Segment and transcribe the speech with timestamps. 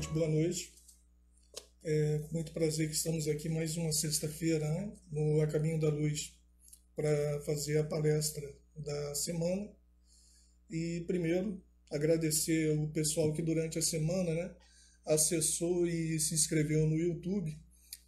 [0.00, 0.72] gente, boa noite.
[1.84, 5.90] É com muito prazer que estamos aqui mais uma sexta-feira né, no A Caminho da
[5.90, 6.32] Luz
[6.96, 9.70] para fazer a palestra da semana.
[10.70, 14.50] E primeiro agradecer o pessoal que durante a semana né,
[15.04, 17.54] acessou e se inscreveu no YouTube.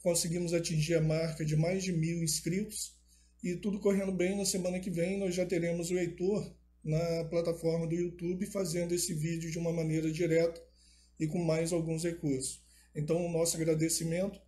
[0.02, 2.96] Conseguimos atingir a marca de mais de mil inscritos
[3.44, 4.34] e tudo correndo bem.
[4.34, 9.12] Na semana que vem nós já teremos o Heitor na plataforma do YouTube fazendo esse
[9.12, 10.71] vídeo de uma maneira direta
[11.18, 12.62] e com mais alguns recursos.
[12.94, 14.40] Então, o nosso agradecimento.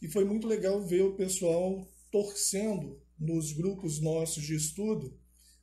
[0.00, 5.16] E foi muito legal ver o pessoal torcendo nos grupos nossos de estudo.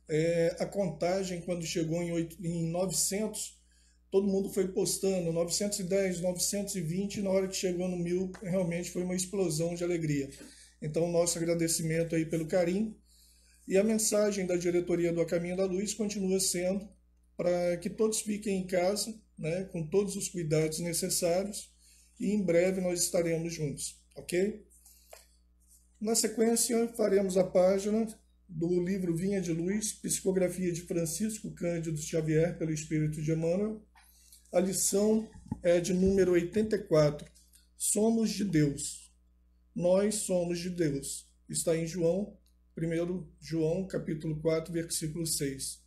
[0.08, 3.58] É, a contagem, quando chegou em, 8, em 900,
[4.10, 9.02] todo mundo foi postando 910, 920, e na hora que chegou no mil, realmente foi
[9.02, 10.30] uma explosão de alegria.
[10.82, 12.96] Então, nosso agradecimento aí pelo carinho
[13.68, 16.88] e a mensagem da diretoria do A Caminho da Luz continua sendo
[17.36, 21.72] para que todos fiquem em casa, né, com todos os cuidados necessários,
[22.18, 24.64] e em breve nós estaremos juntos, ok?
[25.98, 28.06] Na sequência, faremos a página
[28.48, 33.82] do livro Vinha de Luz, Psicografia de Francisco Cândido Xavier, pelo Espírito de Emmanuel.
[34.52, 35.28] A lição
[35.62, 37.30] é de número 84.
[37.76, 39.12] Somos de Deus.
[39.74, 41.28] Nós somos de Deus.
[41.48, 42.36] Está em João
[42.76, 45.79] 1 João capítulo 4, versículo 6.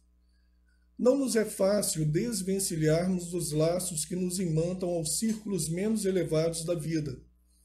[0.98, 6.76] Não nos é fácil desvencilharmos dos laços que nos imantam aos círculos menos elevados da
[6.76, 7.20] vida,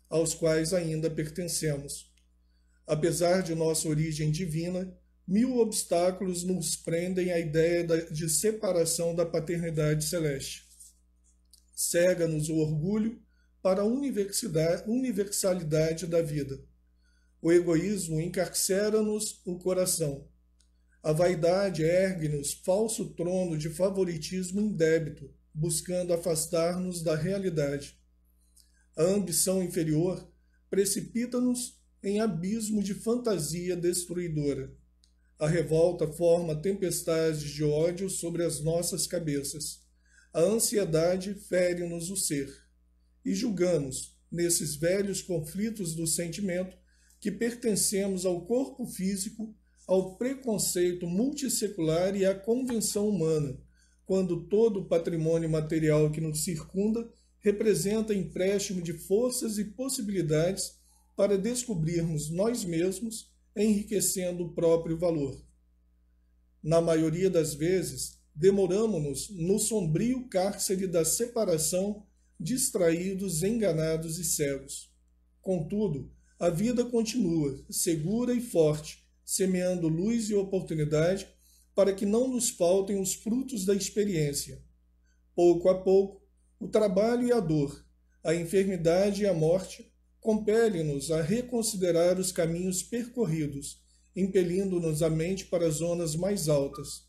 [0.09, 2.11] aos quais ainda pertencemos.
[2.87, 4.91] Apesar de nossa origem divina,
[5.27, 10.67] mil obstáculos nos prendem à ideia de separação da paternidade celeste.
[11.75, 13.21] Cega-nos o orgulho
[13.63, 16.59] para a universalidade da vida
[17.41, 20.27] o egoísmo encarcera-nos o coração.
[21.03, 27.97] A vaidade ergue-nos falso trono de favoritismo indébito, buscando afastar-nos da realidade.
[28.97, 30.29] A ambição inferior
[30.69, 34.73] precipita-nos em abismo de fantasia destruidora.
[35.39, 39.81] A revolta forma tempestades de ódio sobre as nossas cabeças.
[40.33, 42.53] A ansiedade fere-nos o ser.
[43.25, 46.77] E julgamos, nesses velhos conflitos do sentimento,
[47.21, 49.57] que pertencemos ao corpo físico,
[49.89, 53.59] ao preconceito multissecular e à convenção humana,
[54.05, 60.75] quando todo o patrimônio material que nos circunda representa empréstimo de forças e possibilidades
[61.17, 65.43] para descobrirmos nós mesmos, enriquecendo o próprio valor.
[66.63, 72.07] Na maioria das vezes, demoramos-nos no sombrio cárcere da separação,
[72.39, 74.93] distraídos, enganados e cegos.
[75.41, 81.29] Contudo, a vida continua, segura e forte, semeando luz e oportunidade
[81.75, 84.65] para que não nos faltem os frutos da experiência.
[85.35, 86.27] Pouco a pouco,
[86.59, 87.85] o trabalho e a dor,
[88.25, 93.83] a enfermidade e a morte compelem-nos a reconsiderar os caminhos percorridos,
[94.17, 97.07] impelindo-nos a mente para zonas mais altas.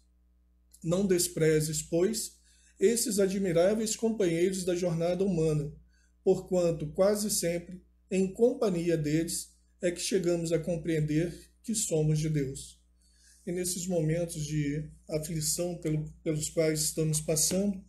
[0.83, 2.37] Não desprezes, pois,
[2.77, 5.73] esses admiráveis companheiros da jornada humana,
[6.21, 7.81] porquanto quase sempre
[8.11, 12.79] em companhia deles, é que chegamos a compreender que somos de Deus.
[13.45, 17.79] E nesses momentos de aflição pelo, pelos quais estamos passando,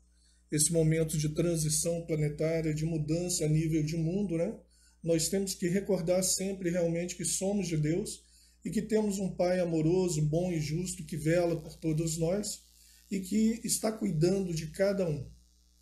[0.53, 4.55] esse momento de transição planetária, de mudança a nível de mundo, né?
[5.03, 8.23] Nós temos que recordar sempre realmente que somos de Deus
[8.63, 12.63] e que temos um Pai amoroso, bom e justo que vela por todos nós
[13.11, 15.27] e que está cuidando de cada um,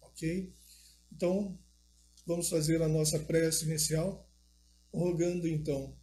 [0.01, 0.53] ok?
[1.11, 1.59] Então,
[2.25, 4.31] vamos fazer a nossa prece inicial
[4.95, 5.99] rogando então,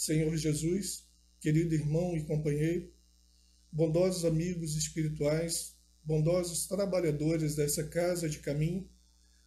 [0.00, 1.06] Senhor Jesus,
[1.42, 2.90] querido irmão e companheiro,
[3.70, 8.88] bondosos amigos espirituais, bondosos trabalhadores dessa casa de caminho,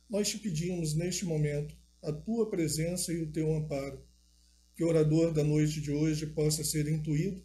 [0.07, 4.05] nós te pedimos neste momento a tua presença e o teu amparo,
[4.75, 7.43] que o orador da noite de hoje possa ser intuído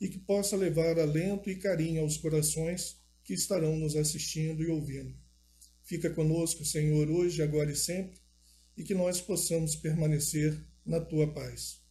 [0.00, 5.14] e que possa levar alento e carinho aos corações que estarão nos assistindo e ouvindo.
[5.84, 8.18] Fica conosco, Senhor, hoje, agora e sempre
[8.76, 11.86] e que nós possamos permanecer na tua paz.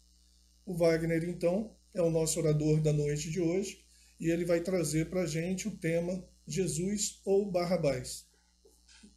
[0.67, 3.85] O Wagner, então, é o nosso orador da noite de hoje
[4.19, 8.27] e ele vai trazer para a gente o tema Jesus ou Barrabás.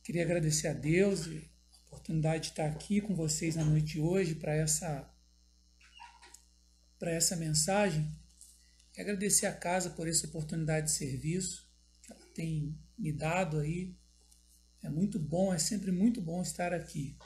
[0.05, 4.37] Queria agradecer a Deus a oportunidade de estar aqui com vocês na noite de hoje
[4.37, 5.12] para essa
[7.02, 8.08] essa mensagem.
[8.97, 11.69] E agradecer a casa por essa oportunidade de serviço
[12.00, 13.97] que ela tem me dado aí.
[14.85, 17.19] É muito bom, é sempre muito bom estar aqui.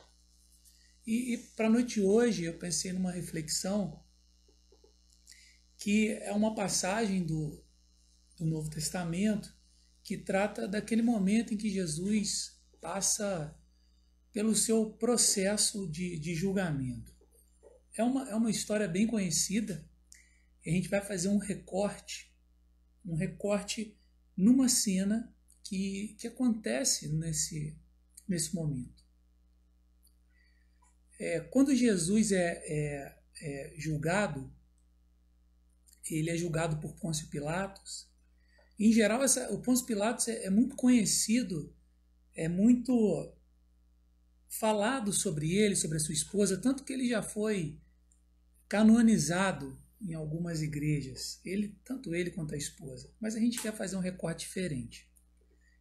[1.06, 4.02] E, e para a noite de hoje eu pensei numa reflexão
[5.84, 7.62] que é uma passagem do,
[8.38, 9.54] do Novo Testamento
[10.02, 13.54] que trata daquele momento em que Jesus passa
[14.32, 17.14] pelo seu processo de, de julgamento.
[17.92, 19.86] É uma, é uma história bem conhecida.
[20.64, 22.34] E a gente vai fazer um recorte,
[23.04, 23.94] um recorte
[24.34, 27.76] numa cena que, que acontece nesse,
[28.26, 29.04] nesse momento.
[31.20, 34.50] É, quando Jesus é, é, é, julgado,
[36.10, 38.08] ele é julgado por Pôncio Pilatos.
[38.78, 41.72] Em geral, essa, o Pôncio Pilatos é, é muito conhecido,
[42.34, 43.32] é muito
[44.48, 47.78] falado sobre ele, sobre a sua esposa, tanto que ele já foi
[48.68, 53.10] canonizado em algumas igrejas, ele, tanto ele quanto a esposa.
[53.20, 55.08] Mas a gente quer fazer um recorte diferente.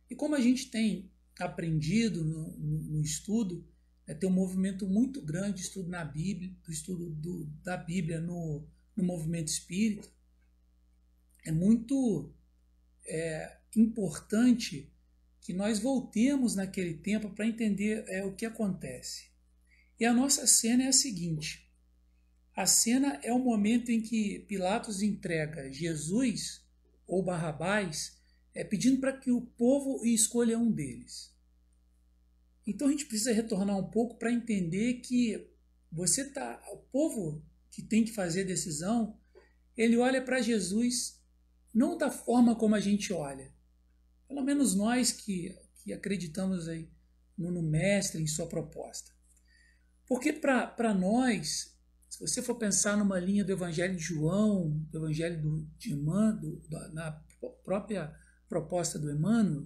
[0.09, 3.67] E como a gente tem aprendido no, no, no estudo,
[4.05, 8.19] é, tem um movimento muito grande de estudo na Bíblia, do estudo do, da Bíblia
[8.19, 10.07] no, no movimento espírita,
[11.45, 12.31] é muito
[13.05, 14.91] é, importante
[15.41, 19.25] que nós voltemos naquele tempo para entender é, o que acontece.
[19.99, 21.69] E a nossa cena é a seguinte:
[22.55, 26.63] a cena é o momento em que Pilatos entrega Jesus
[27.05, 28.17] ou Barrabás,
[28.53, 31.33] é, pedindo para que o povo escolha um deles.
[32.65, 35.49] Então a gente precisa retornar um pouco para entender que
[35.91, 37.43] você tá, o povo
[37.73, 39.19] que tem que fazer decisão,
[39.75, 41.19] ele olha para Jesus
[41.73, 43.51] não da forma como a gente olha,
[44.27, 46.87] pelo menos nós que, que acreditamos aí
[47.35, 49.11] no, no mestre, em sua proposta.
[50.05, 51.75] Porque para nós,
[52.07, 56.37] se você for pensar numa linha do Evangelho de João, do Evangelho do, de Emmanuel,
[56.37, 57.11] do, na
[57.63, 58.15] própria
[58.47, 59.65] proposta do Emmanuel,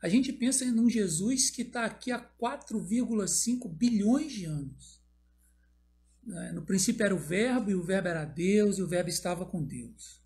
[0.00, 4.95] a gente pensa em um Jesus que está aqui há 4,5 bilhões de anos.
[6.26, 6.52] Né?
[6.52, 9.62] No princípio era o Verbo, e o Verbo era Deus, e o Verbo estava com
[9.62, 10.20] Deus.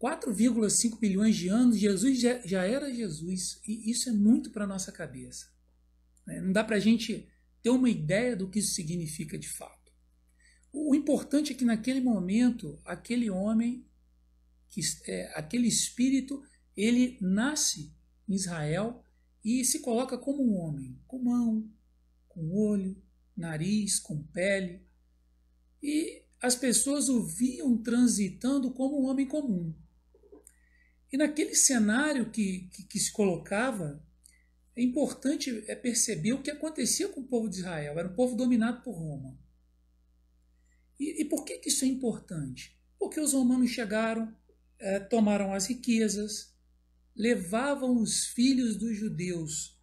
[0.00, 3.60] 4,5 bilhões de anos, Jesus já, era Jesus.
[3.66, 5.46] E isso é muito para a nossa cabeça.
[6.26, 6.40] Né?
[6.40, 7.28] Não dá para a gente
[7.62, 9.92] ter uma ideia do que isso significa de fato.
[10.72, 13.86] O importante é que naquele momento, aquele homem,
[15.06, 16.42] é, aquele espírito,
[16.76, 17.94] ele nasce
[18.28, 19.04] em Israel
[19.44, 21.70] e se coloca como um homem, com mão,
[22.28, 23.00] com olho,
[23.42, 24.82] nariz, com pele.
[25.82, 29.74] E as pessoas o viam transitando como um homem comum.
[31.12, 34.02] E naquele cenário que, que, que se colocava,
[34.74, 37.98] é importante é perceber o que acontecia com o povo de Israel.
[37.98, 39.38] Era um povo dominado por Roma.
[40.98, 42.78] E, e por que, que isso é importante?
[42.98, 44.34] Porque os romanos chegaram,
[44.78, 46.56] é, tomaram as riquezas,
[47.14, 49.78] levavam os filhos dos judeus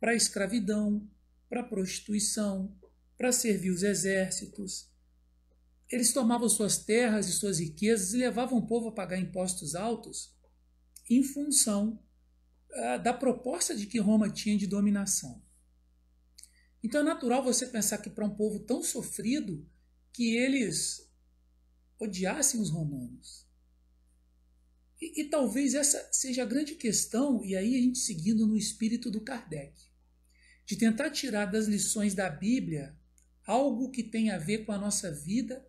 [0.00, 1.08] para a escravidão,
[1.48, 2.76] para a prostituição,
[3.16, 4.90] para servir os exércitos.
[5.90, 10.34] Eles tomavam suas terras e suas riquezas e levavam o povo a pagar impostos altos
[11.08, 12.02] em função
[12.70, 15.42] uh, da proposta de que Roma tinha de dominação.
[16.82, 19.66] Então é natural você pensar que para um povo tão sofrido
[20.12, 21.10] que eles
[21.98, 23.46] odiassem os romanos.
[25.00, 29.10] E, e, talvez essa seja a grande questão, e aí a gente seguindo no espírito
[29.10, 29.74] do Kardec,
[30.66, 32.96] de tentar tirar das lições da Bíblia
[33.46, 35.66] algo que tem a ver com a nossa vida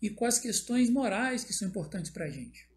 [0.00, 2.68] e com as questões morais que são importantes para a gente.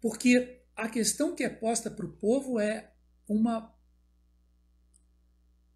[0.00, 2.92] Porque a questão que é posta para o povo é
[3.28, 3.74] uma,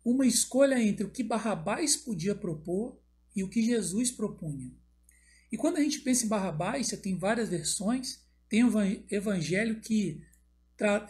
[0.05, 3.01] uma escolha entre o que Barrabás podia propor
[3.35, 4.75] e o que Jesus propunha.
[5.51, 8.73] E quando a gente pensa em Barrabás, você tem várias versões, tem o
[9.11, 10.25] evangelho que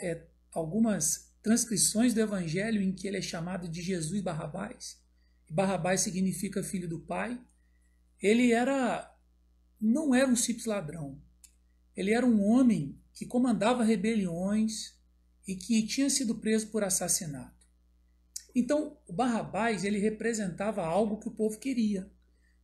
[0.01, 5.01] é, algumas transcrições do evangelho em que ele é chamado de Jesus Barrabás.
[5.49, 7.41] Barrabás significa filho do pai.
[8.21, 9.17] Ele era
[9.81, 11.23] não era um simples ladrão.
[11.95, 14.97] Ele era um homem que comandava rebeliões
[15.47, 17.65] e que tinha sido preso por assassinato.
[18.53, 22.11] Então, o Barrabás ele representava algo que o povo queria,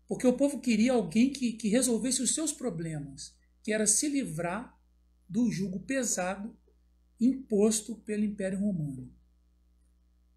[0.09, 4.77] porque o povo queria alguém que, que resolvesse os seus problemas, que era se livrar
[5.29, 6.59] do jugo pesado
[7.26, 9.12] imposto pelo Império Romano.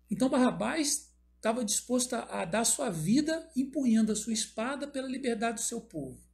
[0.10, 1.14] Então, Barrabás
[1.46, 6.26] estava disposto a, dar sua vida empunhando a sua espada pela liberdade do seu povo.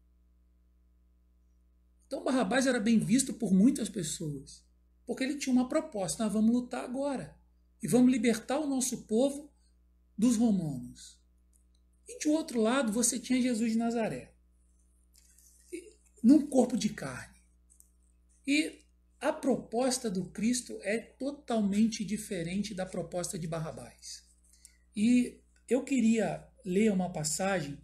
[2.07, 4.65] Então Barrabás era bem visto por muitas pessoas,
[5.05, 7.37] porque ele tinha uma proposta: nós vamos lutar agora
[7.81, 9.49] e vamos libertar o nosso povo
[10.17, 11.17] dos romanos.
[12.07, 14.33] E de outro lado, você tinha Jesus de Nazaré,
[16.21, 17.41] num corpo de carne.
[18.45, 18.80] E
[19.21, 24.23] a proposta do Cristo é totalmente diferente da proposta de Barrabás.
[24.95, 27.79] E eu queria ler uma passagem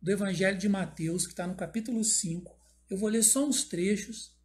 [0.00, 2.56] do Evangelho de Mateus, que está no capítulo 5,
[2.88, 4.36] eu vou ler só uns trechos,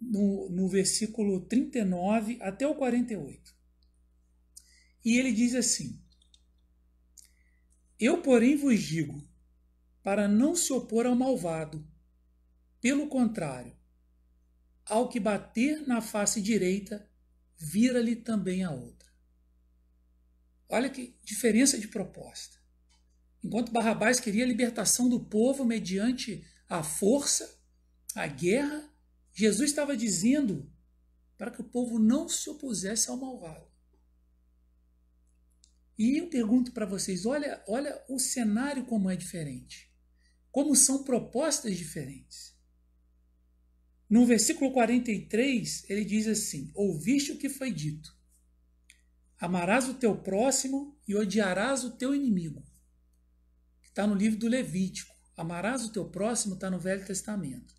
[0.00, 3.54] no, no versículo 39 até o 48.
[5.04, 6.00] E ele diz assim:
[7.98, 9.26] Eu, porém, vos digo,
[10.02, 11.86] para não se opor ao malvado,
[12.80, 13.79] pelo contrário,
[14.90, 17.08] ao que bater na face direita,
[17.56, 19.08] vira-lhe também a outra.
[20.68, 22.58] Olha que diferença de proposta.
[23.42, 27.58] Enquanto Barrabás queria a libertação do povo mediante a força,
[28.14, 28.92] a guerra,
[29.32, 30.70] Jesus estava dizendo
[31.38, 33.70] para que o povo não se opusesse ao malvado.
[35.96, 39.90] E eu pergunto para vocês, olha, olha o cenário como é diferente.
[40.50, 42.58] Como são propostas diferentes.
[44.10, 48.18] No versículo 43, ele diz assim: Ouviste o que foi dito.
[49.38, 52.62] Amarás o teu próximo e odiarás o teu inimigo.
[53.84, 55.14] Está no livro do Levítico.
[55.36, 57.72] Amarás o teu próximo está no Velho Testamento.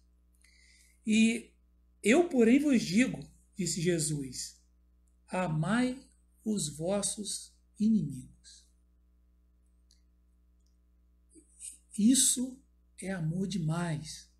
[1.05, 1.53] E
[2.01, 3.19] eu, porém, vos digo,
[3.55, 4.59] disse Jesus,
[5.27, 6.01] amai
[6.43, 8.65] os vossos inimigos.
[11.97, 12.57] Isso
[12.99, 14.31] é amor demais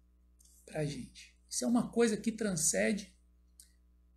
[0.66, 1.31] para a gente.
[1.52, 3.14] Isso é uma coisa que transcende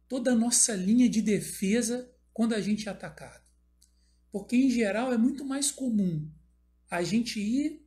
[0.09, 3.43] toda a nossa linha de defesa quando a gente é atacado.
[4.31, 6.31] Porque, em geral, é muito mais comum
[6.89, 7.85] a gente ir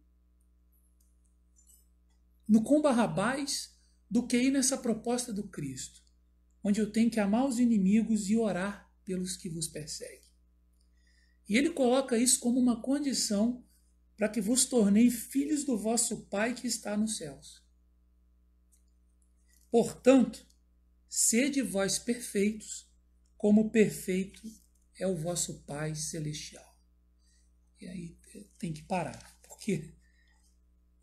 [2.46, 3.74] no com Barrabás
[4.12, 6.02] do que ir nessa proposta do Cristo,
[6.62, 10.28] onde eu tenho que amar os inimigos e orar pelos que vos perseguem.
[11.48, 13.66] E ele coloca isso como uma condição
[14.18, 17.66] para que vos tornei filhos do vosso Pai que está nos céus.
[19.70, 20.46] Portanto,
[21.10, 22.90] sede vós perfeitos,
[23.38, 24.42] como perfeito
[25.00, 26.78] é o vosso Pai celestial.
[27.80, 28.18] E aí
[28.58, 29.94] tem que parar, porque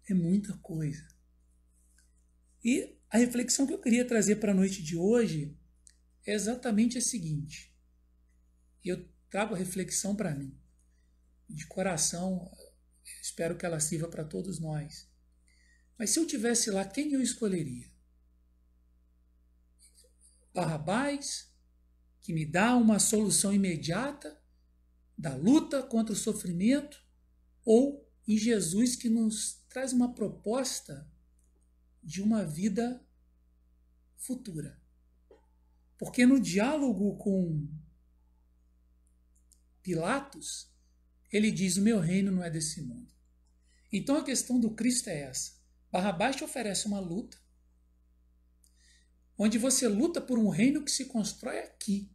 [0.09, 1.07] é muita coisa.
[2.65, 5.57] E a reflexão que eu queria trazer para a noite de hoje
[6.27, 7.73] é exatamente a seguinte.
[8.83, 10.59] Eu trago a reflexão para mim.
[11.49, 12.51] De coração,
[13.23, 15.09] espero que ela sirva para todos nós.
[15.99, 17.94] Mas se eu tivesse lá, quem eu escolheria?
[20.55, 21.53] Barrabás,
[22.23, 24.41] que me dá uma solução imediata
[25.19, 27.05] da luta contra o sofrimento,
[27.65, 31.11] ou em Jesus, que nos traz uma proposta
[32.03, 33.05] de uma vida
[34.17, 34.81] futura.
[35.99, 37.69] Porque no diálogo com
[39.83, 40.73] Pilatos,
[41.31, 43.13] ele diz: O meu reino não é desse mundo.
[43.93, 45.53] Então a questão do Cristo é essa.
[45.91, 47.39] Barrabás te oferece uma luta,
[49.37, 52.11] onde você luta por um reino que se constrói aqui.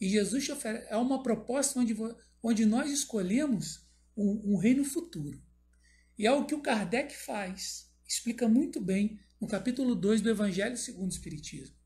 [0.00, 1.96] E Jesus te oferece, é uma proposta onde,
[2.42, 3.86] onde nós escolhemos
[4.16, 5.42] um, um reino futuro.
[6.18, 10.76] E é o que o Kardec faz explica muito bem no capítulo 2 do Evangelho
[10.76, 11.76] segundo o Espiritismo,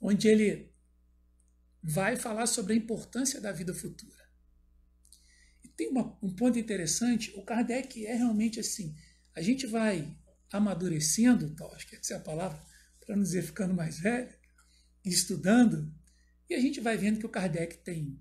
[0.00, 0.72] onde ele
[1.82, 4.28] vai falar sobre a importância da vida futura.
[5.62, 8.94] E tem uma, um ponto interessante, o Kardec é realmente assim,
[9.34, 10.16] a gente vai
[10.52, 12.64] amadurecendo, tal, acho que essa é a palavra,
[13.08, 14.28] para não dizer ficando mais velho,
[15.02, 15.90] estudando,
[16.46, 18.20] e a gente vai vendo que o Kardec tem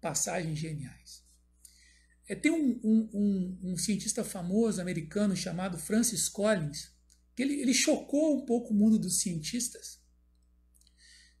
[0.00, 1.24] passagens geniais.
[2.28, 6.92] É, tem um, um, um, um, cientista famoso americano chamado Francis Collins,
[7.34, 10.00] que ele, ele chocou um pouco o mundo dos cientistas,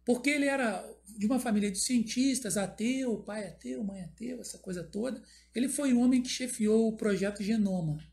[0.04, 0.84] porque ele era
[1.16, 5.22] de uma família de cientistas, ateu, pai ateu, mãe ateu, essa coisa toda.
[5.54, 8.04] Ele foi o homem que chefiou o projeto Genoma.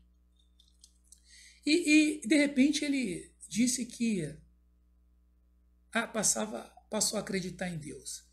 [1.66, 4.38] E, e de repente ele disse que
[5.92, 8.24] ah, passava, passou a acreditar em Deus.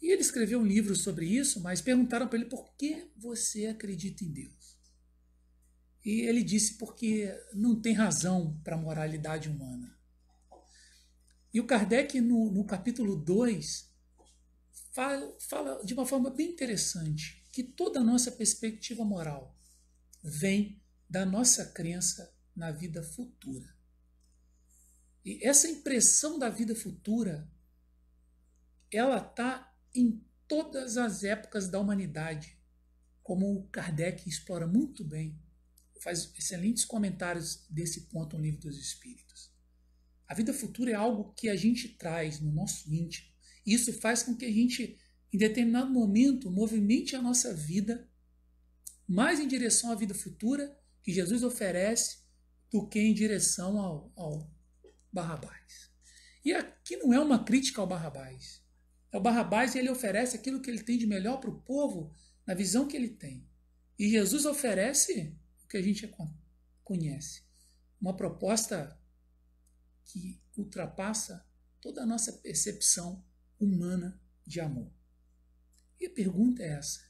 [0.00, 4.24] E ele escreveu um livro sobre isso, mas perguntaram para ele por que você acredita
[4.24, 4.76] em Deus.
[6.04, 9.96] E ele disse porque não tem razão para a moralidade humana.
[11.54, 13.92] E o Kardec, no, no capítulo 2,
[14.92, 19.56] fala, fala de uma forma bem interessante que toda a nossa perspectiva moral
[20.22, 23.72] vem da nossa crença na vida futura.
[25.24, 27.50] E essa impressão da vida futura,
[28.90, 32.58] ela está em todas as épocas da humanidade,
[33.22, 35.40] como o Kardec explora muito bem,
[36.00, 39.52] faz excelentes comentários desse ponto no Livro dos Espíritos.
[40.26, 43.28] A vida futura é algo que a gente traz no nosso íntimo.
[43.64, 44.98] Isso faz com que a gente,
[45.32, 48.08] em determinado momento, movimente a nossa vida
[49.06, 52.22] mais em direção à vida futura que Jesus oferece
[52.70, 54.50] do que em direção ao, ao
[55.12, 55.90] Barrabás.
[56.44, 58.62] E aqui não é uma crítica ao Barrabás.
[59.12, 62.14] É o Barrabás e ele oferece aquilo que ele tem de melhor para o povo,
[62.46, 63.46] na visão que ele tem.
[63.98, 66.10] E Jesus oferece o que a gente
[66.82, 67.42] conhece.
[68.00, 68.98] Uma proposta
[70.04, 71.46] que ultrapassa
[71.80, 73.24] toda a nossa percepção
[73.60, 74.92] humana de amor.
[76.00, 77.00] E a pergunta é essa: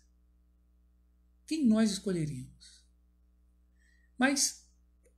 [1.47, 2.85] quem nós escolheríamos?
[4.19, 4.69] Mas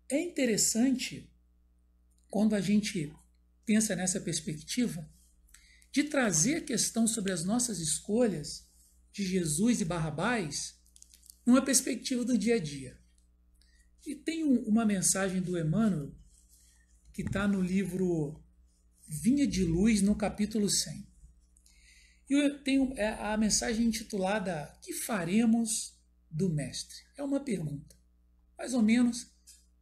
[0.09, 1.34] é interessante
[2.35, 3.15] quando a gente
[3.65, 5.09] pensa nessa perspectiva
[5.93, 8.69] de trazer a questão sobre as nossas escolhas
[9.13, 10.77] de Jesus e Barrabás
[11.47, 13.01] numa perspectiva do dia a dia.
[14.05, 16.13] E tem uma mensagem do Emmanuel
[17.13, 18.43] que está no livro
[19.07, 21.07] Vinha de Luz, no capítulo 100.
[22.31, 25.97] E eu tenho é, a mensagem intitulada Que faremos
[26.29, 26.97] do Mestre?
[27.17, 27.95] É uma pergunta,
[28.59, 29.33] mais ou menos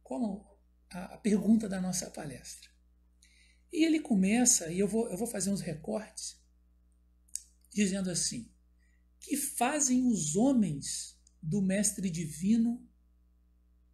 [0.03, 0.52] como
[0.93, 2.69] a pergunta da nossa palestra.
[3.71, 6.39] E ele começa, e eu vou, eu vou fazer uns recortes,
[7.71, 8.53] dizendo assim:
[9.19, 12.87] Que fazem os homens do Mestre Divino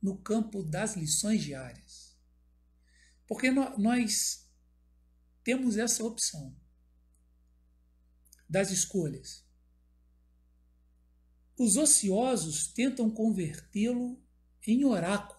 [0.01, 2.17] no campo das lições diárias?
[3.25, 4.49] Porque nós
[5.43, 6.55] temos essa opção
[8.49, 9.47] das escolhas.
[11.57, 14.21] Os ociosos tentam convertê-lo
[14.65, 15.38] em oráculo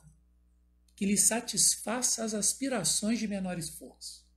[1.00, 4.28] que lhe satisfaça as aspirações de menor esforço.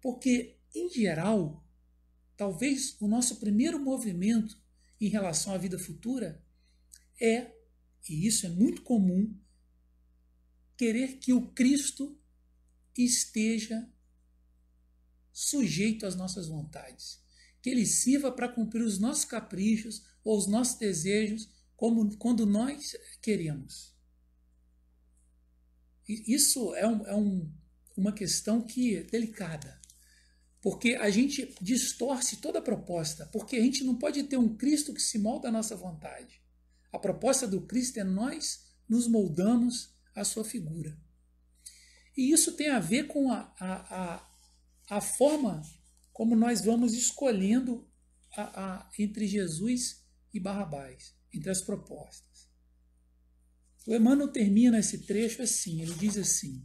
[0.00, 1.66] Porque, em geral,
[2.36, 4.56] talvez o nosso primeiro movimento
[5.00, 6.40] em relação à vida futura
[7.20, 7.52] é,
[8.08, 9.36] e isso é muito comum,
[10.76, 12.16] querer que o Cristo
[12.96, 13.92] esteja
[15.32, 17.20] sujeito às nossas vontades,
[17.60, 22.94] que ele sirva para cumprir os nossos caprichos ou os nossos desejos como quando nós
[23.20, 23.91] queremos.
[26.08, 27.52] Isso é, um, é um,
[27.96, 29.80] uma questão que é delicada.
[30.60, 34.94] Porque a gente distorce toda a proposta, porque a gente não pode ter um Cristo
[34.94, 36.40] que se molda à nossa vontade.
[36.92, 40.96] A proposta do Cristo é nós nos moldamos à sua figura.
[42.16, 44.30] E isso tem a ver com a, a, a,
[44.90, 45.62] a forma
[46.12, 47.88] como nós vamos escolhendo
[48.36, 52.31] a, entre Jesus e Barrabás, entre as propostas.
[53.86, 56.64] O Emmanuel termina esse trecho assim: ele diz assim: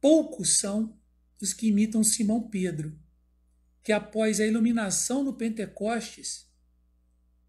[0.00, 0.98] Poucos são
[1.40, 2.98] os que imitam Simão Pedro,
[3.82, 6.48] que após a iluminação no Pentecostes,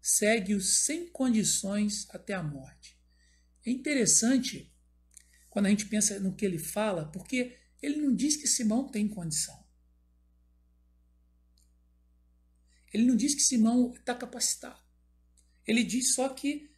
[0.00, 2.98] segue-o sem condições até a morte.
[3.64, 4.72] É interessante
[5.48, 9.08] quando a gente pensa no que ele fala, porque ele não diz que Simão tem
[9.08, 9.58] condição.
[12.92, 14.80] Ele não diz que Simão está capacitado.
[15.66, 16.69] Ele diz só que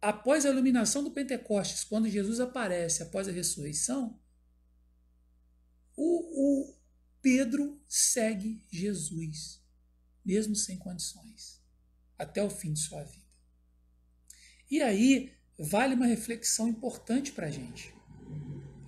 [0.00, 4.18] após a iluminação do Pentecostes, quando Jesus aparece após a ressurreição,
[5.96, 6.78] o, o
[7.20, 9.60] Pedro segue Jesus,
[10.24, 11.60] mesmo sem condições,
[12.16, 13.26] até o fim de sua vida.
[14.70, 17.92] E aí vale uma reflexão importante para a gente.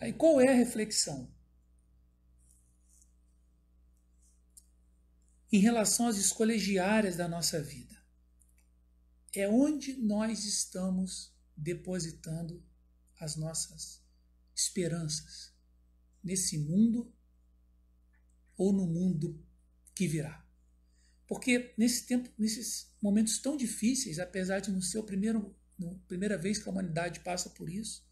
[0.01, 1.29] Aí qual é a reflexão?
[5.53, 7.99] Em relação às escolhas diárias da nossa vida.
[9.34, 12.64] É onde nós estamos depositando
[13.18, 14.02] as nossas
[14.54, 15.52] esperanças
[16.22, 17.12] nesse mundo
[18.56, 19.42] ou no mundo
[19.94, 20.46] que virá.
[21.26, 25.54] Porque nesse tempo, nesses momentos tão difíceis, apesar de não ser a primeiro,
[26.08, 28.04] primeira vez que a humanidade passa por isso,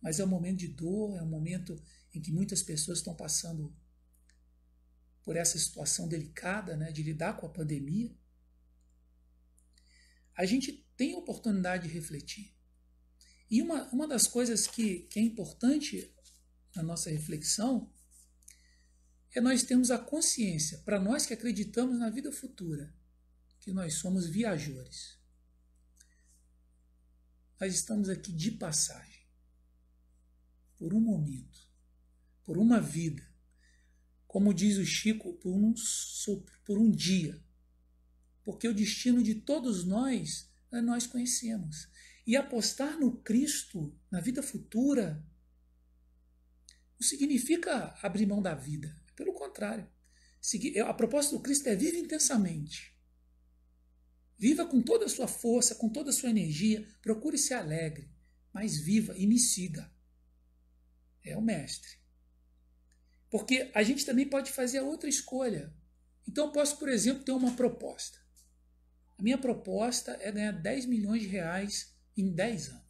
[0.00, 1.80] mas é um momento de dor, é um momento
[2.12, 3.74] em que muitas pessoas estão passando
[5.22, 8.14] por essa situação delicada né, de lidar com a pandemia.
[10.36, 12.54] A gente tem oportunidade de refletir.
[13.50, 16.12] E uma, uma das coisas que, que é importante
[16.74, 17.92] na nossa reflexão
[19.34, 22.94] é nós termos a consciência, para nós que acreditamos na vida futura,
[23.60, 25.18] que nós somos viajores.
[27.60, 29.26] Nós estamos aqui de passagem,
[30.76, 31.66] por um momento,
[32.44, 33.26] por uma vida,
[34.26, 37.42] como diz o Chico, por um sopro, por um dia.
[38.46, 41.88] Porque o destino de todos nós, nós conhecemos.
[42.24, 45.20] E apostar no Cristo, na vida futura,
[46.94, 48.96] não significa abrir mão da vida.
[49.16, 49.90] Pelo contrário.
[50.86, 52.96] A proposta do Cristo é viva intensamente.
[54.38, 56.86] Viva com toda a sua força, com toda a sua energia.
[57.02, 58.08] Procure ser alegre,
[58.52, 59.92] mas viva e me siga.
[61.24, 61.98] É o Mestre.
[63.28, 65.74] Porque a gente também pode fazer a outra escolha.
[66.28, 68.24] Então eu posso, por exemplo, ter uma proposta.
[69.18, 72.86] A minha proposta é ganhar 10 milhões de reais em 10 anos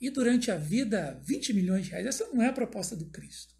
[0.00, 2.06] e durante a vida 20 milhões de reais.
[2.06, 3.54] Essa não é a proposta do Cristo.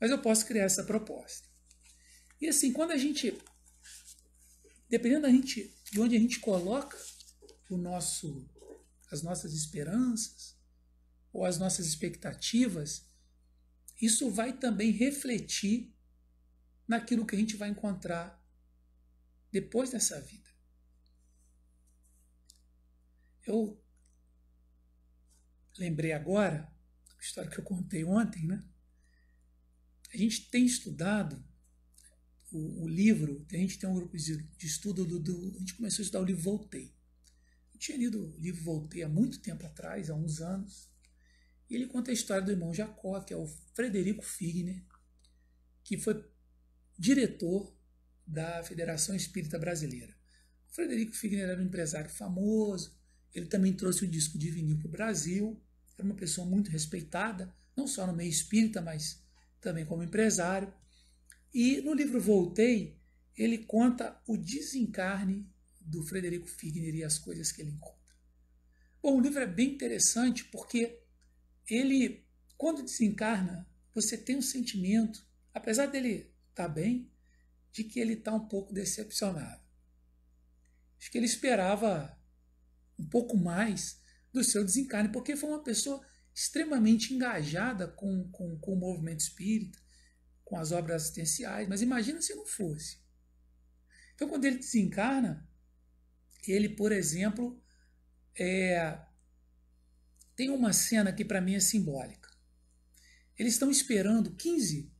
[0.00, 1.48] Mas eu posso criar essa proposta.
[2.40, 3.36] E assim, quando a gente,
[4.88, 6.96] dependendo da gente, de onde a gente coloca
[7.68, 8.48] o nosso,
[9.10, 10.58] as nossas esperanças,
[11.32, 13.06] ou as nossas expectativas,
[14.00, 15.94] isso vai também refletir
[16.88, 18.39] naquilo que a gente vai encontrar
[19.50, 20.48] depois dessa vida.
[23.46, 23.82] Eu
[25.78, 26.72] lembrei agora,
[27.18, 28.62] a história que eu contei ontem, né?
[30.12, 31.42] A gente tem estudado
[32.52, 35.74] o, o livro, a gente tem um grupo de, de estudo do, do, A gente
[35.74, 36.94] começou a estudar o livro Voltei.
[37.72, 40.90] Eu tinha lido o livro Voltei há muito tempo atrás, há uns anos.
[41.68, 44.84] E ele conta a história do irmão Jacó, que é o Frederico Figner,
[45.84, 46.28] que foi
[46.98, 47.72] diretor
[48.30, 50.14] da Federação Espírita Brasileira.
[50.68, 52.96] O Frederico Figner era um empresário famoso,
[53.34, 55.60] ele também trouxe o disco de vinil para o Brasil,
[55.98, 59.22] era uma pessoa muito respeitada, não só no meio espírita, mas
[59.60, 60.72] também como empresário.
[61.52, 62.98] E no livro Voltei,
[63.36, 67.98] ele conta o desencarne do Frederico Figner e as coisas que ele encontra.
[69.02, 71.02] Bom, o livro é bem interessante porque
[71.68, 72.24] ele,
[72.56, 77.09] quando desencarna, você tem um sentimento, apesar dele estar tá bem,
[77.72, 79.62] de que ele está um pouco decepcionado.
[80.98, 82.18] Acho que ele esperava
[82.98, 84.00] um pouco mais
[84.32, 86.04] do seu desencarne, porque foi uma pessoa
[86.34, 89.78] extremamente engajada com, com, com o movimento espírita,
[90.44, 92.98] com as obras assistenciais, mas imagina se não fosse.
[94.14, 95.48] Então, quando ele desencarna,
[96.46, 97.62] ele, por exemplo,
[98.38, 99.00] é,
[100.36, 102.30] tem uma cena que para mim é simbólica.
[103.38, 104.92] Eles estão esperando 15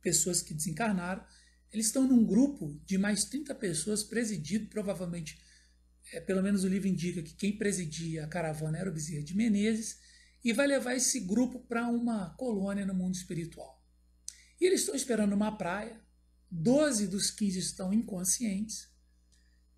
[0.00, 1.24] pessoas que desencarnaram,
[1.72, 5.38] eles estão num grupo de mais 30 pessoas, presidido, provavelmente,
[6.12, 9.36] é, pelo menos o livro indica que quem presidia a caravana era o Bezerra de
[9.36, 9.98] Menezes,
[10.44, 13.84] e vai levar esse grupo para uma colônia no mundo espiritual.
[14.60, 16.00] E eles estão esperando uma praia,
[16.50, 18.88] 12 dos 15 estão inconscientes,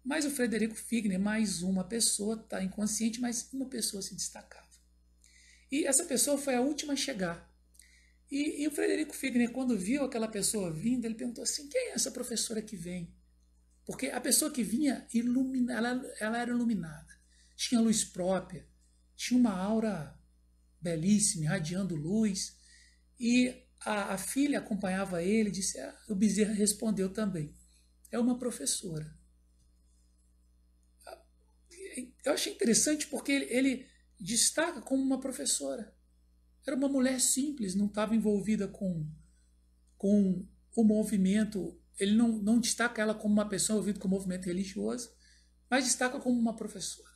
[0.05, 4.69] mas o Frederico Figner, mais uma pessoa, está inconsciente, mas uma pessoa se destacava.
[5.71, 7.48] E essa pessoa foi a última a chegar.
[8.31, 11.93] E, e o Frederico Figner, quando viu aquela pessoa vindo, ele perguntou assim: quem é
[11.93, 13.15] essa professora que vem?
[13.87, 17.19] Porque a pessoa que vinha, ilumina, ela, ela era iluminada,
[17.57, 18.67] tinha luz própria,
[19.17, 20.19] tinha uma aura
[20.81, 22.57] belíssima, irradiando luz.
[23.19, 27.55] E a, a filha acompanhava ele, disse, ah, o Bezerra respondeu também.
[28.11, 29.17] É uma professora.
[32.25, 33.89] Eu achei interessante porque ele, ele
[34.21, 35.97] destaca como uma professora.
[36.69, 39.11] Era uma mulher simples, não estava envolvida com,
[39.97, 41.81] com o movimento.
[41.99, 45.11] Ele não, não destaca ela como uma pessoa envolvida com o movimento religioso,
[45.71, 47.09] mas destaca como uma professora,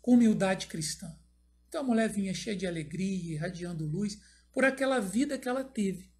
[0.00, 1.16] com humildade cristã.
[1.68, 4.20] Então a mulher vinha cheia de alegria, irradiando luz
[4.52, 6.10] por aquela vida que ela teve.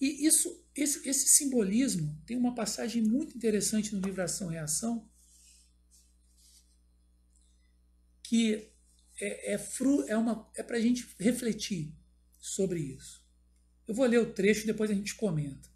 [0.00, 5.10] E isso, esse, esse simbolismo tem uma passagem muito interessante no livro Ação Reação,
[8.22, 8.72] que
[9.20, 11.94] é, é, fru, é, uma, é para a gente refletir
[12.38, 13.24] sobre isso.
[13.86, 15.68] Eu vou ler o trecho depois a gente comenta.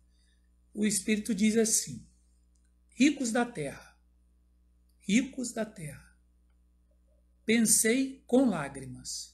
[0.75, 2.07] O Espírito diz assim:
[2.91, 3.99] Ricos da terra,
[5.01, 6.17] ricos da terra,
[7.45, 9.31] pensei com lágrimas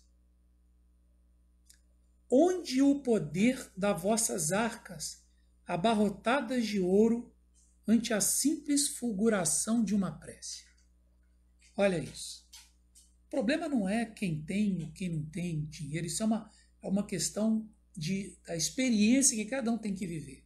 [2.30, 5.24] onde o poder das vossas arcas,
[5.66, 7.32] abarrotadas de ouro,
[7.86, 10.64] ante a simples fulguração de uma prece.
[11.76, 12.45] Olha isso.
[13.36, 16.50] Problema não é quem tem ou quem não tem dinheiro, isso é uma,
[16.82, 20.42] é uma questão de, da experiência que cada um tem que viver.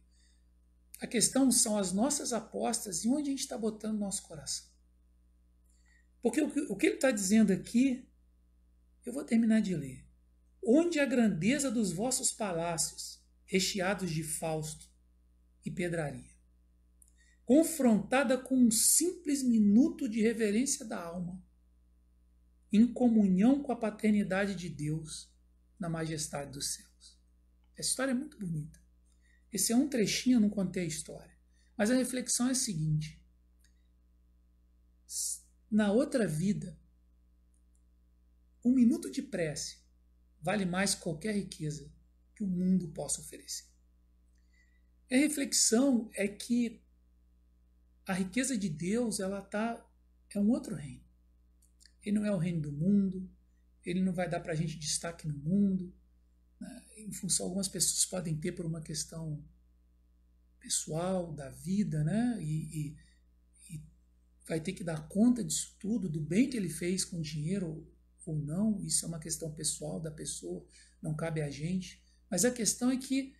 [0.99, 4.65] A questão são as nossas apostas e onde a gente está botando nosso coração.
[6.21, 8.05] Porque o que, o que ele está dizendo aqui,
[9.05, 10.05] eu vou terminar de ler.
[10.61, 14.91] Onde a grandeza dos vossos palácios, recheados de fausto
[15.63, 16.35] e pedraria,
[17.45, 21.41] confrontada com um simples minuto de reverência da alma,
[22.71, 25.29] em comunhão com a paternidade de Deus
[25.79, 27.19] na majestade dos céus.
[27.75, 28.79] Essa história é muito bonita.
[29.51, 31.35] Esse é um trechinho, eu não contei a história.
[31.75, 33.21] Mas a reflexão é a seguinte:
[35.69, 36.79] na outra vida,
[38.63, 39.79] um minuto de prece
[40.41, 41.91] vale mais qualquer riqueza
[42.35, 43.65] que o mundo possa oferecer.
[45.11, 46.81] A reflexão é que
[48.07, 49.85] a riqueza de Deus ela tá
[50.29, 51.03] é um outro reino.
[52.03, 53.29] Ele não é o reino do mundo.
[53.85, 55.93] Ele não vai dar para a gente destaque no mundo.
[56.59, 56.83] Né?
[56.97, 59.43] Em função algumas pessoas podem ter por uma questão
[60.59, 62.37] pessoal da vida, né?
[62.39, 62.97] E, e,
[63.69, 63.83] e
[64.47, 67.87] vai ter que dar conta disso tudo, do bem que ele fez com o dinheiro
[68.25, 70.65] ou não, isso é uma questão pessoal da pessoa,
[71.01, 72.01] não cabe a gente.
[72.29, 73.35] Mas a questão é que,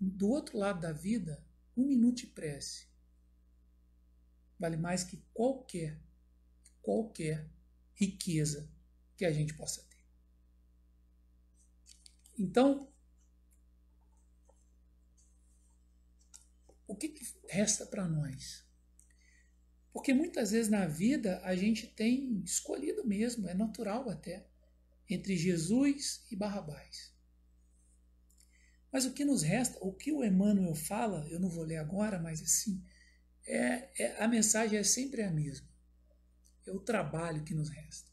[0.00, 1.44] do outro lado da vida,
[1.76, 2.86] um minuto de prece
[4.58, 6.00] vale mais que qualquer,
[6.80, 7.46] qualquer
[7.94, 8.70] riqueza
[9.16, 10.04] que a gente possa ter.
[12.36, 12.92] Então,
[16.86, 18.64] o que, que resta para nós?
[19.92, 24.46] Porque muitas vezes na vida a gente tem escolhido mesmo, é natural até,
[25.08, 27.14] entre Jesus e Barrabás.
[28.90, 32.18] Mas o que nos resta, o que o Emmanuel fala, eu não vou ler agora,
[32.18, 32.84] mas assim,
[33.46, 35.68] é, é, a mensagem é sempre a mesma.
[36.66, 38.10] É o trabalho que nos resta.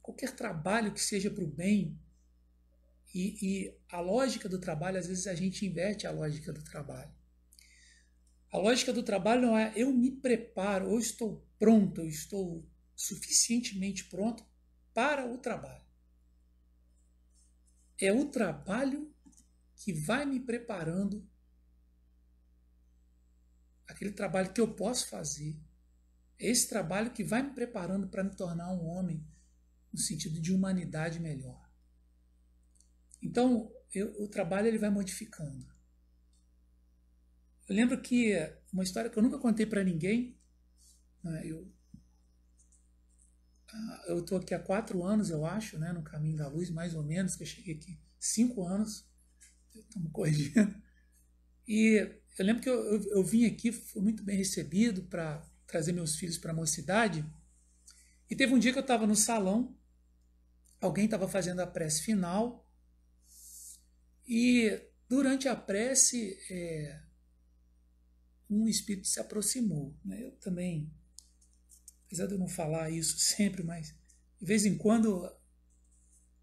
[0.00, 1.98] Qualquer trabalho que seja para o bem,
[3.14, 7.12] e, e a lógica do trabalho, às vezes a gente inverte a lógica do trabalho.
[8.52, 14.04] A lógica do trabalho não é eu me preparo, eu estou pronto, eu estou suficientemente
[14.04, 14.44] pronto
[14.94, 15.84] para o trabalho.
[18.00, 19.12] É o trabalho
[19.76, 21.28] que vai me preparando
[23.86, 25.56] aquele trabalho que eu posso fazer.
[26.38, 29.26] Esse trabalho que vai me preparando para me tornar um homem
[29.92, 31.68] no sentido de humanidade melhor.
[33.20, 35.66] Então, eu, o trabalho ele vai modificando.
[37.68, 38.34] Eu lembro que
[38.72, 40.38] uma história que eu nunca contei para ninguém,
[41.22, 41.70] né, eu
[43.70, 46.94] ah, eu estou aqui há quatro anos, eu acho, né, no caminho da luz, mais
[46.94, 49.06] ou menos, que eu cheguei aqui cinco anos,
[49.74, 50.74] estamos corrigindo.
[51.66, 51.98] E
[52.38, 56.16] eu lembro que eu, eu, eu vim aqui, fui muito bem recebido para trazer meus
[56.16, 57.24] filhos para a mocidade.
[58.28, 59.78] E teve um dia que eu estava no salão,
[60.80, 62.66] alguém estava fazendo a prece final,
[64.26, 67.00] e durante a prece, é,
[68.50, 69.96] um espírito se aproximou.
[70.04, 70.24] Né?
[70.24, 70.92] Eu também,
[72.06, 73.94] apesar de eu não falar isso sempre, mas
[74.38, 75.30] de vez em quando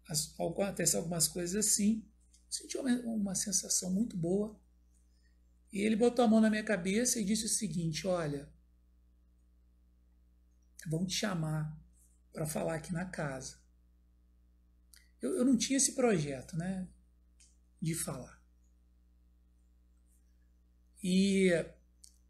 [0.08, 2.08] as, acontece algumas coisas assim,
[2.48, 4.58] senti uma, uma sensação muito boa.
[5.72, 8.48] E ele botou a mão na minha cabeça e disse o seguinte: Olha,
[10.88, 11.76] vão te chamar
[12.32, 13.58] para falar aqui na casa.
[15.20, 16.88] Eu, eu não tinha esse projeto, né?
[17.80, 18.42] De falar.
[21.02, 21.50] E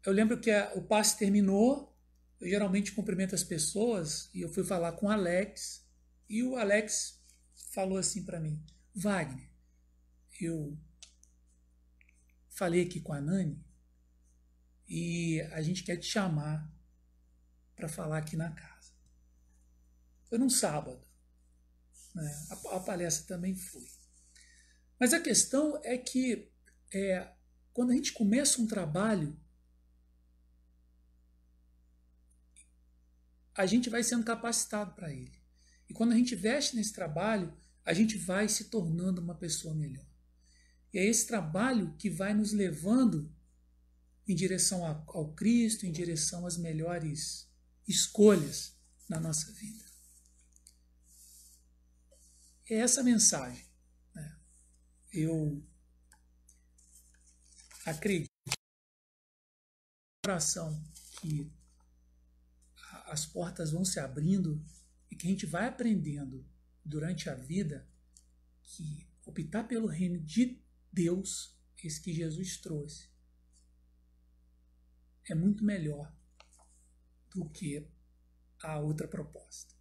[0.05, 1.95] eu lembro que a, o passe terminou,
[2.39, 5.85] eu geralmente cumprimento as pessoas e eu fui falar com o Alex
[6.29, 7.21] e o Alex
[7.73, 9.49] falou assim para mim: Wagner,
[10.39, 10.77] eu
[12.49, 13.63] falei aqui com a Nani
[14.87, 16.71] e a gente quer te chamar
[17.77, 18.91] para falar aqui na casa.
[20.27, 20.99] Foi num sábado.
[22.13, 22.47] Né?
[22.49, 23.87] A, a, palestra também foi.
[24.99, 26.51] Mas a questão é que
[26.91, 27.31] é,
[27.71, 29.39] quando a gente começa um trabalho,
[33.53, 35.39] a gente vai sendo capacitado para ele.
[35.87, 40.05] E quando a gente veste nesse trabalho, a gente vai se tornando uma pessoa melhor.
[40.91, 43.31] E é esse trabalho que vai nos levando
[44.27, 47.46] em direção ao Cristo, em direção às melhores
[47.87, 48.75] escolhas
[49.07, 49.85] na nossa vida.
[52.69, 53.65] É essa mensagem.
[54.13, 54.39] Né?
[55.13, 55.65] Eu
[57.85, 58.27] acredito
[60.25, 60.83] coração
[61.21, 61.49] que
[63.05, 64.61] as portas vão se abrindo
[65.09, 66.45] e que a gente vai aprendendo
[66.83, 67.87] durante a vida
[68.61, 73.09] que optar pelo reino de Deus, esse que Jesus trouxe,
[75.29, 76.16] é muito melhor
[77.33, 77.87] do que
[78.61, 79.75] a outra proposta.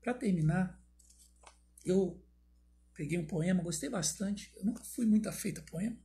[0.00, 0.80] Para terminar,
[1.84, 2.22] eu
[2.94, 4.52] peguei um poema, gostei bastante.
[4.56, 5.96] Eu nunca fui muito afeito a poema,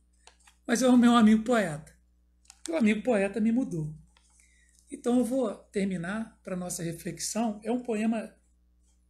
[0.66, 1.94] mas é o meu amigo poeta.
[2.68, 3.94] O amigo poeta me mudou.
[4.90, 7.60] Então eu vou terminar para nossa reflexão.
[7.64, 8.34] É um poema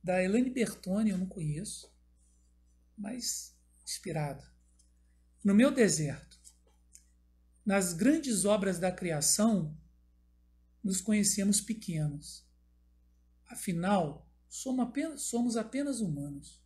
[0.02, 1.92] da Elaine Bertoni, eu não conheço,
[2.96, 4.44] mas inspirado.
[5.44, 6.38] No meu deserto,
[7.64, 9.76] nas grandes obras da criação,
[10.86, 12.46] nos conhecemos pequenos.
[13.46, 16.62] Afinal, somos apenas, humanos,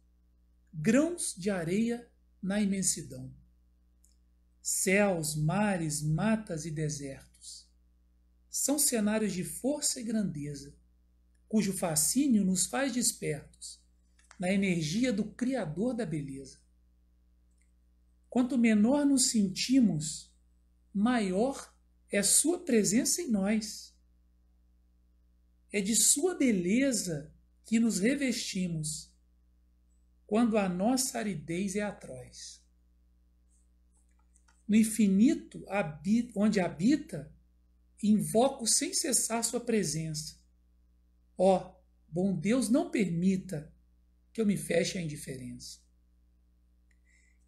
[0.72, 2.08] grãos de areia
[2.40, 3.34] na imensidão.
[4.62, 7.66] Céus, mares, matas e desertos
[8.50, 10.76] são cenários de força e grandeza,
[11.48, 13.80] cujo fascínio nos faz despertos
[14.38, 16.60] na energia do Criador da beleza.
[18.28, 20.30] Quanto menor nos sentimos,
[20.92, 21.72] maior
[22.10, 23.89] é Sua presença em nós.
[25.72, 27.32] É de Sua beleza
[27.64, 29.14] que nos revestimos,
[30.26, 32.60] quando a nossa aridez é atroz.
[34.66, 35.64] No infinito
[36.34, 37.32] onde habita,
[38.02, 40.36] invoco sem cessar Sua presença.
[41.36, 43.72] Ó, oh, bom Deus, não permita
[44.32, 45.78] que eu me feche à indiferença.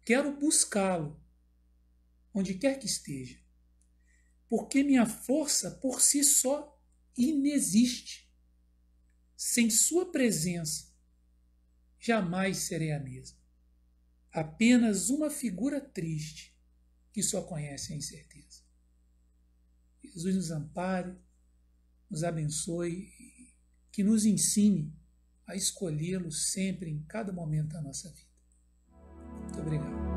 [0.05, 1.21] Quero buscá-lo,
[2.33, 3.39] onde quer que esteja,
[4.49, 6.72] porque minha força por si só
[7.17, 8.31] inexiste.
[9.35, 10.91] Sem Sua presença,
[11.99, 13.37] jamais serei a mesma.
[14.33, 16.57] apenas uma figura triste
[17.11, 18.63] que só conhece a incerteza.
[20.03, 21.15] Jesus nos ampare,
[22.09, 23.13] nos abençoe,
[23.91, 24.91] que nos ensine
[25.45, 28.33] a escolhê-lo sempre em cada momento da nossa vida.
[29.43, 30.12] Muito obrigado.